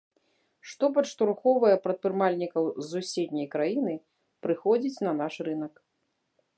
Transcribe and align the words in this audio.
Што 0.69 0.85
падштурхоўвае 0.95 1.75
прадпрымальнікаў 1.83 2.63
з 2.83 2.89
суседняй 2.95 3.47
краіны 3.55 3.93
прыходзіць 4.47 5.03
на 5.11 5.19
наш 5.23 5.33
рынак. 5.51 5.73